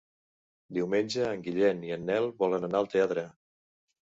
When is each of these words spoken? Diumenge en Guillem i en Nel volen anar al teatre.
Diumenge 0.77 1.27
en 1.33 1.43
Guillem 1.49 1.83
i 1.89 1.93
en 1.99 2.09
Nel 2.11 2.31
volen 2.41 2.67
anar 2.71 2.81
al 2.81 2.91
teatre. 2.97 3.27